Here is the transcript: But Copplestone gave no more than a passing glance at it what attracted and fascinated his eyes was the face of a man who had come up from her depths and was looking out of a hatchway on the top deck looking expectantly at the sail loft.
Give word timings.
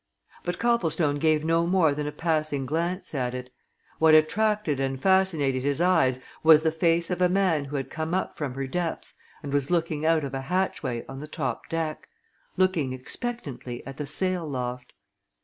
But 0.43 0.57
Copplestone 0.57 1.19
gave 1.19 1.45
no 1.45 1.67
more 1.67 1.93
than 1.93 2.07
a 2.07 2.11
passing 2.11 2.65
glance 2.65 3.13
at 3.13 3.35
it 3.35 3.51
what 3.99 4.15
attracted 4.15 4.79
and 4.79 4.99
fascinated 4.99 5.61
his 5.61 5.79
eyes 5.79 6.19
was 6.41 6.63
the 6.63 6.71
face 6.71 7.11
of 7.11 7.21
a 7.21 7.29
man 7.29 7.65
who 7.65 7.75
had 7.75 7.91
come 7.91 8.15
up 8.15 8.35
from 8.35 8.55
her 8.55 8.65
depths 8.65 9.13
and 9.43 9.53
was 9.53 9.69
looking 9.69 10.03
out 10.03 10.23
of 10.23 10.33
a 10.33 10.41
hatchway 10.41 11.05
on 11.07 11.19
the 11.19 11.27
top 11.27 11.69
deck 11.69 12.09
looking 12.57 12.93
expectantly 12.93 13.85
at 13.85 13.97
the 13.97 14.07
sail 14.07 14.49
loft. 14.49 14.93